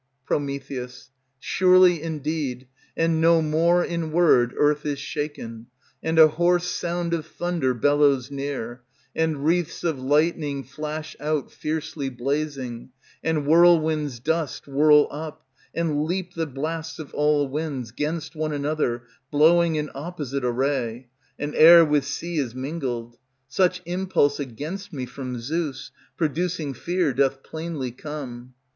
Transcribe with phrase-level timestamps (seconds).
[0.25, 0.33] Pr.
[1.39, 2.67] Surely indeed,
[2.97, 5.67] and no more in word, Earth is shaken;
[6.01, 8.81] And a hoarse sound of thunder Bellows near;
[9.15, 12.89] and wreaths of lightning Flash out fiercely blazing,
[13.23, 19.03] and whirlwinds dust Whirl up; and leap the blasts Of all winds, 'gainst one another
[19.29, 25.39] Blowing in opposite array; And air with sea is mingled; Such impulse against me from
[25.39, 28.55] Zeus, Producing fear, doth plainly come.